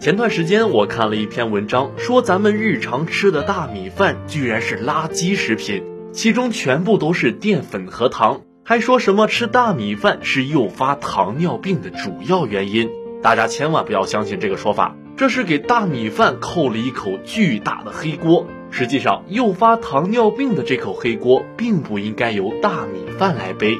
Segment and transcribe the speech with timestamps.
[0.00, 5.82] 前段时间我看了一篇文章，说咱们日常吃的大米饭居然是垃圾食品，
[6.12, 12.88] 其中全部都是淀粉和糖，还说什么吃大米饭是诱发糖尿病的主要原因。
[13.24, 18.46] 大家千万不要相信这个说法，这是给大米饭扣了一口巨大的黑锅。
[18.70, 23.76] 实际上，诱发糖尿病的这口黑锅并不应该由大米饭来背。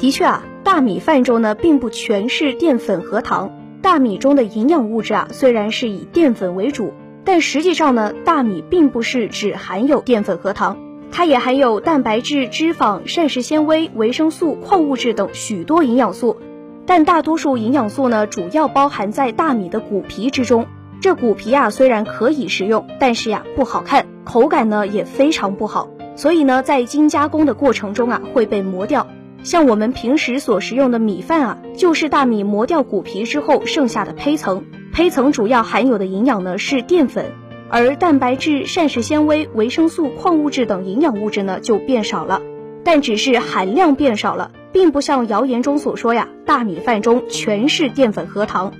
[0.00, 3.52] 的确啊，大米饭中呢并不全是淀粉和糖。
[3.82, 6.92] 大米中的营养物质啊，虽然是以淀粉为主，
[7.24, 10.76] 但实际上呢，大米并不是只含有淀粉和糖，
[11.12, 16.36] 它也含有蛋白质、脂肪、膳食纤维、维生素、矿物质等许多营养素。
[16.84, 20.66] 但大多数营养素呢，主要包含在大米的谷皮之中。
[21.00, 29.06] 这谷皮啊，虽然可以食用，但是呀不好看，口感呢也非常不好，所以呢，在精加工的过程中啊，会被磨掉。
[29.42, 34.64] 像我们平时所食用的米饭啊，就是大米磨掉谷皮之后剩下的胚层。
[34.92, 37.32] 胚层主要含有的营养呢是淀粉，
[37.68, 42.40] 而蛋白质、膳食纤维、维生素、矿物质等营养物质呢就变少了。
[42.82, 48.72] 但只是含量变少了，并不像谣言中所说呀，大米饭中全是淀粉和糖。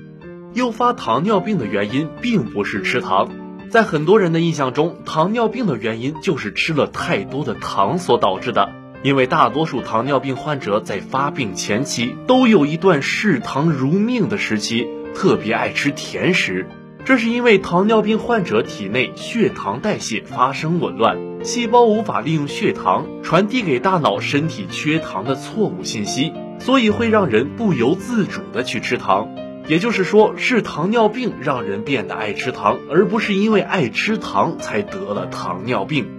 [0.55, 3.29] 诱发糖尿病的原因并不是吃糖，
[3.69, 8.71] 在很多人的印象中，糖尿病的原因就是吃了太多的糖所导致的。
[9.07, 16.69] 因为大多数糖尿病患者在发病前期都有一段嗜糖如命的时期，特别爱吃甜食。
[17.05, 29.28] 这是因为糖尿病患者体内血糖代谢发生紊乱，细胞无法利用血糖传递给大脑身体缺糖的错误信息，所以会让人不由自主的去吃糖。
[29.69, 36.16] 也就是说，是糖尿病让人变得爱吃糖，而不是因为爱吃糖才得了糖尿病。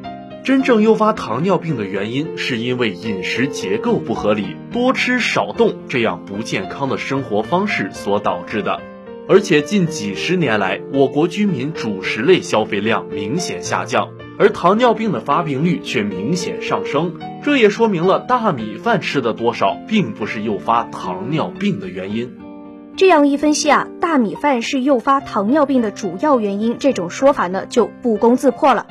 [0.47, 8.79] 真正诱发糖尿病的原因，是因为饮食结构不合理、多吃少动这样不健康的生活方式所导致的。
[9.27, 14.07] 而且近几十年来，我国居民主食类消费量明显下降，
[14.39, 17.15] 而糖尿病的发病率却明显上升。
[17.43, 22.31] 这也说明了大米饭吃的多少，并不是诱发糖尿病的原因。
[22.95, 28.87] 这样一分析啊，大米饭是诱发糖尿病的主要原因，这种说法呢就不攻自破了。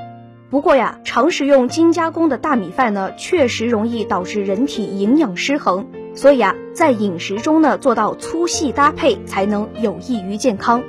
[0.49, 5.89] 不过呀，常食用精加工的大米饭呢，确实容易导致人体营养失衡。
[6.15, 10.84] 所以啊，在饮食中呢，做到粗细搭配，才能有益于健康。